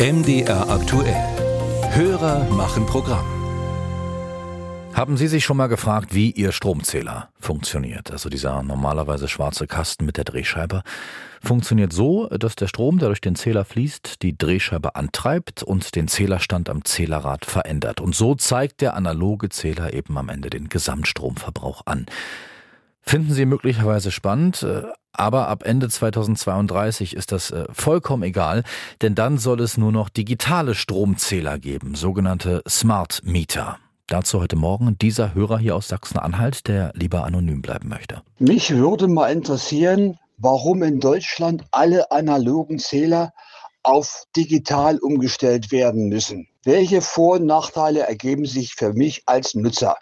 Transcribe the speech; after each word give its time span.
MDR 0.00 0.70
aktuell. 0.70 1.16
Hörer 1.90 2.44
machen 2.50 2.86
Programm. 2.86 3.26
Haben 4.94 5.16
Sie 5.16 5.26
sich 5.26 5.44
schon 5.44 5.56
mal 5.56 5.66
gefragt, 5.66 6.14
wie 6.14 6.30
Ihr 6.30 6.52
Stromzähler 6.52 7.30
funktioniert? 7.40 8.12
Also 8.12 8.28
dieser 8.28 8.62
normalerweise 8.62 9.26
schwarze 9.26 9.66
Kasten 9.66 10.04
mit 10.04 10.16
der 10.16 10.22
Drehscheibe 10.22 10.84
funktioniert 11.42 11.92
so, 11.92 12.28
dass 12.28 12.54
der 12.54 12.68
Strom, 12.68 13.00
der 13.00 13.08
durch 13.08 13.20
den 13.20 13.34
Zähler 13.34 13.64
fließt, 13.64 14.22
die 14.22 14.38
Drehscheibe 14.38 14.94
antreibt 14.94 15.64
und 15.64 15.96
den 15.96 16.06
Zählerstand 16.06 16.70
am 16.70 16.84
Zählerrad 16.84 17.44
verändert. 17.44 18.00
Und 18.00 18.14
so 18.14 18.36
zeigt 18.36 18.82
der 18.82 18.94
analoge 18.94 19.48
Zähler 19.48 19.94
eben 19.94 20.16
am 20.16 20.28
Ende 20.28 20.48
den 20.48 20.68
Gesamtstromverbrauch 20.68 21.82
an. 21.86 22.06
Finden 23.02 23.32
Sie 23.32 23.46
möglicherweise 23.46 24.12
spannend, 24.12 24.62
äh, 24.62 24.82
aber 25.18 25.48
ab 25.48 25.64
Ende 25.64 25.88
2032 25.88 27.14
ist 27.14 27.32
das 27.32 27.50
äh, 27.50 27.64
vollkommen 27.72 28.22
egal, 28.22 28.62
denn 29.02 29.14
dann 29.14 29.38
soll 29.38 29.60
es 29.60 29.76
nur 29.76 29.92
noch 29.92 30.08
digitale 30.08 30.74
Stromzähler 30.74 31.58
geben, 31.58 31.94
sogenannte 31.94 32.62
Smart 32.68 33.20
Meter. 33.24 33.78
Dazu 34.06 34.40
heute 34.40 34.56
Morgen 34.56 34.96
dieser 34.96 35.34
Hörer 35.34 35.58
hier 35.58 35.76
aus 35.76 35.88
Sachsen-Anhalt, 35.88 36.66
der 36.66 36.92
lieber 36.94 37.24
anonym 37.24 37.60
bleiben 37.60 37.88
möchte. 37.88 38.22
Mich 38.38 38.70
würde 38.70 39.06
mal 39.06 39.30
interessieren, 39.30 40.18
warum 40.38 40.82
in 40.82 40.98
Deutschland 41.00 41.64
alle 41.72 42.10
analogen 42.10 42.78
Zähler 42.78 43.32
auf 43.82 44.24
digital 44.36 44.98
umgestellt 44.98 45.72
werden 45.72 46.08
müssen. 46.08 46.48
Welche 46.64 47.02
Vor- 47.02 47.36
und 47.36 47.46
Nachteile 47.46 48.00
ergeben 48.00 48.46
sich 48.46 48.74
für 48.74 48.92
mich 48.92 49.22
als 49.26 49.54
Nutzer? 49.54 49.96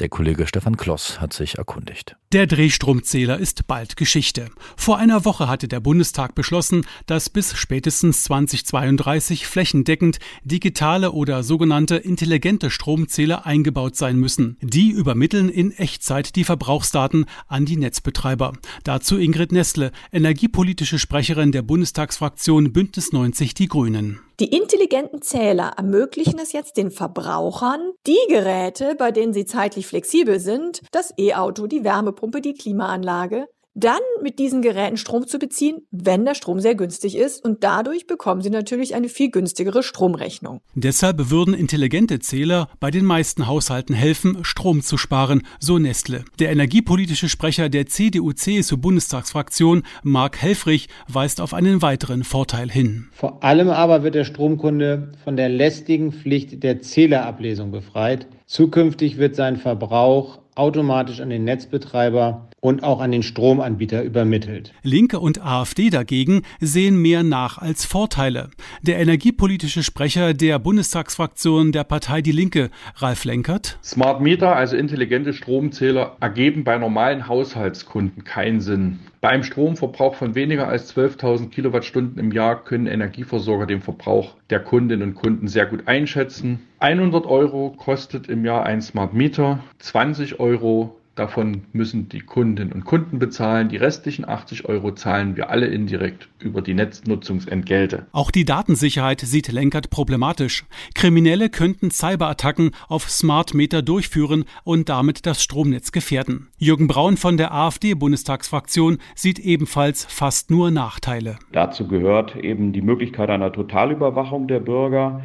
Der 0.00 0.08
Kollege 0.08 0.46
Stefan 0.46 0.76
Kloss 0.76 1.20
hat 1.20 1.32
sich 1.32 1.58
erkundigt. 1.58 2.16
Der 2.32 2.46
Drehstromzähler 2.46 3.38
ist 3.38 3.66
bald 3.66 3.96
Geschichte. 3.96 4.50
Vor 4.76 4.96
einer 4.98 5.24
Woche 5.24 5.48
hatte 5.48 5.66
der 5.66 5.80
Bundestag 5.80 6.36
beschlossen, 6.36 6.86
dass 7.06 7.30
bis 7.30 7.56
spätestens 7.56 8.22
2032 8.24 9.48
flächendeckend 9.48 10.18
digitale 10.44 11.10
oder 11.10 11.42
sogenannte 11.42 11.96
intelligente 11.96 12.70
Stromzähler 12.70 13.44
eingebaut 13.44 13.96
sein 13.96 14.16
müssen. 14.16 14.56
Die 14.60 14.90
übermitteln 14.90 15.48
in 15.48 15.72
Echtzeit 15.72 16.36
die 16.36 16.44
Verbrauchsdaten 16.44 17.26
an 17.48 17.64
die 17.64 17.76
Netzbetreiber. 17.76 18.52
Dazu 18.84 19.18
Ingrid 19.18 19.50
Nestle, 19.50 19.90
energiepolitische 20.12 21.00
Sprecherin 21.00 21.50
der 21.50 21.62
Bundestagsfraktion 21.62 22.72
Bündnis 22.72 23.12
90 23.12 23.54
Die 23.54 23.66
Grünen. 23.66 24.20
Die 24.40 24.56
intelligenten 24.56 25.20
Zähler 25.20 25.72
ermöglichen 25.76 26.38
es 26.38 26.52
jetzt 26.52 26.76
den 26.76 26.92
Verbrauchern, 26.92 27.92
die 28.06 28.18
Geräte, 28.28 28.94
bei 28.96 29.10
denen 29.10 29.32
sie 29.32 29.46
zeitlich 29.46 29.88
flexibel 29.88 30.38
sind, 30.38 30.82
das 30.92 31.12
E-Auto, 31.18 31.66
die 31.66 31.82
Wärmepumpe, 31.82 32.40
die 32.40 32.54
Klimaanlage, 32.54 33.48
dann 33.78 34.00
mit 34.22 34.38
diesen 34.38 34.62
Geräten 34.62 34.96
Strom 34.96 35.26
zu 35.26 35.38
beziehen, 35.38 35.82
wenn 35.90 36.24
der 36.24 36.34
Strom 36.34 36.60
sehr 36.60 36.74
günstig 36.74 37.16
ist 37.16 37.44
und 37.44 37.64
dadurch 37.64 38.06
bekommen 38.06 38.42
sie 38.42 38.50
natürlich 38.50 38.94
eine 38.94 39.08
viel 39.08 39.30
günstigere 39.30 39.82
Stromrechnung. 39.82 40.60
Deshalb 40.74 41.30
würden 41.30 41.54
intelligente 41.54 42.18
Zähler 42.18 42.68
bei 42.80 42.90
den 42.90 43.04
meisten 43.04 43.46
Haushalten 43.46 43.94
helfen, 43.94 44.38
Strom 44.42 44.82
zu 44.82 44.96
sparen, 44.96 45.42
so 45.60 45.78
Nestle. 45.78 46.24
Der 46.38 46.50
energiepolitische 46.50 47.28
Sprecher 47.28 47.68
der 47.68 47.86
CDU-CSU-Bundestagsfraktion, 47.86 49.82
Marc 50.02 50.40
Helfrich, 50.42 50.88
weist 51.08 51.40
auf 51.40 51.54
einen 51.54 51.82
weiteren 51.82 52.24
Vorteil 52.24 52.70
hin. 52.70 53.08
Vor 53.12 53.42
allem 53.44 53.70
aber 53.70 54.02
wird 54.02 54.14
der 54.14 54.24
Stromkunde 54.24 55.12
von 55.24 55.36
der 55.36 55.48
lästigen 55.48 56.12
Pflicht 56.12 56.62
der 56.62 56.80
Zählerablesung 56.80 57.70
befreit. 57.70 58.26
Zukünftig 58.46 59.18
wird 59.18 59.36
sein 59.36 59.56
Verbrauch 59.56 60.38
automatisch 60.58 61.20
an 61.20 61.30
den 61.30 61.44
Netzbetreiber 61.44 62.48
und 62.60 62.82
auch 62.82 63.00
an 63.00 63.12
den 63.12 63.22
Stromanbieter 63.22 64.02
übermittelt. 64.02 64.72
Linke 64.82 65.20
und 65.20 65.44
AfD 65.44 65.90
dagegen 65.90 66.42
sehen 66.60 67.00
mehr 67.00 67.22
nach 67.22 67.58
als 67.58 67.84
Vorteile. 67.84 68.50
Der 68.82 68.98
energiepolitische 68.98 69.82
Sprecher 69.82 70.34
der 70.34 70.58
Bundestagsfraktion 70.58 71.72
der 71.72 71.84
Partei 71.84 72.20
Die 72.20 72.32
Linke, 72.32 72.70
Ralf 72.96 73.24
Lenkert. 73.24 73.78
Smart 73.84 74.20
Meter, 74.20 74.56
also 74.56 74.76
intelligente 74.76 75.32
Stromzähler, 75.32 76.16
ergeben 76.20 76.64
bei 76.64 76.76
normalen 76.78 77.28
Haushaltskunden 77.28 78.24
keinen 78.24 78.60
Sinn. 78.60 78.98
Bei 79.20 79.30
einem 79.30 79.42
Stromverbrauch 79.42 80.14
von 80.14 80.34
weniger 80.34 80.68
als 80.68 80.96
12.000 80.96 81.50
Kilowattstunden 81.50 82.18
im 82.18 82.32
Jahr 82.32 82.62
können 82.62 82.86
Energieversorger 82.86 83.66
den 83.66 83.80
Verbrauch 83.80 84.34
der 84.50 84.60
Kundinnen 84.60 85.10
und 85.10 85.14
Kunden 85.14 85.48
sehr 85.48 85.66
gut 85.66 85.86
einschätzen. 85.86 86.60
100 86.80 87.26
Euro 87.26 87.70
kostet 87.70 88.28
im 88.28 88.44
Jahr 88.44 88.64
ein 88.64 88.80
Smart 88.80 89.14
Meter, 89.14 89.60
20 89.78 90.40
Euro 90.40 90.98
Davon 91.18 91.62
müssen 91.72 92.08
die 92.08 92.20
Kundinnen 92.20 92.72
und 92.72 92.84
Kunden 92.84 93.18
bezahlen. 93.18 93.68
Die 93.68 93.76
restlichen 93.76 94.28
80 94.28 94.66
Euro 94.66 94.92
zahlen 94.92 95.34
wir 95.34 95.50
alle 95.50 95.66
indirekt 95.66 96.28
über 96.38 96.62
die 96.62 96.74
Netznutzungsentgelte. 96.74 98.06
Auch 98.12 98.30
die 98.30 98.44
Datensicherheit 98.44 99.20
sieht 99.22 99.50
Lenkert 99.50 99.90
problematisch. 99.90 100.64
Kriminelle 100.94 101.50
könnten 101.50 101.90
Cyberattacken 101.90 102.70
auf 102.86 103.10
Smart 103.10 103.52
Meter 103.52 103.82
durchführen 103.82 104.44
und 104.62 104.88
damit 104.88 105.26
das 105.26 105.42
Stromnetz 105.42 105.90
gefährden. 105.90 106.50
Jürgen 106.56 106.86
Braun 106.86 107.16
von 107.16 107.36
der 107.36 107.52
AfD-Bundestagsfraktion 107.52 108.98
sieht 109.16 109.40
ebenfalls 109.40 110.04
fast 110.04 110.52
nur 110.52 110.70
Nachteile. 110.70 111.40
Dazu 111.50 111.88
gehört 111.88 112.36
eben 112.36 112.72
die 112.72 112.82
Möglichkeit 112.82 113.28
einer 113.28 113.52
Totalüberwachung 113.52 114.46
der 114.46 114.60
Bürger. 114.60 115.20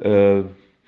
Äh, 0.00 0.44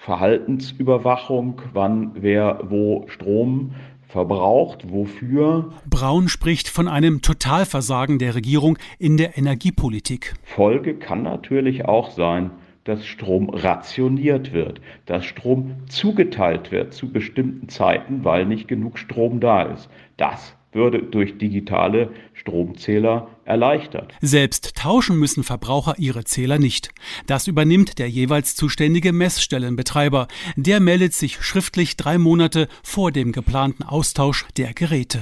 Verhaltensüberwachung, 0.07 1.63
wann 1.73 2.13
wer 2.15 2.61
wo 2.69 3.07
Strom 3.09 3.75
verbraucht, 4.07 4.93
wofür. 4.93 5.73
Braun 5.91 6.29
spricht 6.29 6.69
von 6.69 6.87
einem 6.87 7.23
Totalversagen 7.23 8.21
der 8.21 8.37
Regierung 8.37 8.79
in 9.01 9.17
der 9.17 9.37
Energiepolitik. 9.37 10.35
Folge 10.45 10.95
kann 10.95 11.25
natürlich 11.25 11.87
auch 11.87 12.13
sein, 12.13 12.53
dass 12.85 13.05
Strom 13.05 13.51
rationiert 13.51 14.53
wird, 14.53 14.81
dass 15.07 15.25
Strom 15.25 15.73
zugeteilt 15.89 16.71
wird 16.71 16.95
zu 16.95 17.11
bestimmten 17.11 17.69
Zeiten, 17.69 18.23
weil 18.23 18.47
nicht 18.47 18.69
genug 18.69 19.01
Strom 19.01 19.41
da 19.41 19.63
ist. 19.63 19.91
Das 20.17 20.55
würde 20.77 21.03
durch 21.03 21.39
digitale 21.39 22.11
Stromzähler 22.35 23.29
erleichtert. 23.45 24.13
Selbst 24.21 24.77
tauschen 24.77 25.19
müssen 25.19 25.43
Verbraucher 25.43 25.95
ihre 25.99 26.25
Zähler 26.25 26.59
nicht. 26.59 26.91
Das 27.27 27.49
übernimmt 27.49 27.99
der 27.99 28.09
jeweils 28.09 28.55
zuständige 28.55 29.13
Messstellenbetreiber. 29.13 30.29
Der 30.55 30.81
meldet 30.81 31.15
sich 31.15 31.43
schriftlich 31.43 31.97
drei 31.97 32.19
Monate 32.19 32.69
vor 32.83 33.11
dem 33.11 33.33
geplanten 33.33 33.83
Austausch 33.83 34.47
der 34.57 34.75
Geräte. 34.75 35.21